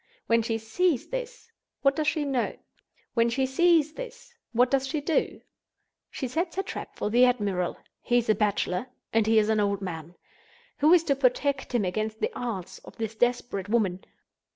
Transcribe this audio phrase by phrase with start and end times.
[0.25, 1.51] When she sees this,
[1.83, 2.55] what does she do?
[6.09, 7.77] She sets her trap for the admiral.
[8.01, 10.15] He is a bachelor, and he is an old man.
[10.79, 14.03] Who is to protect him against the arts of this desperate woman?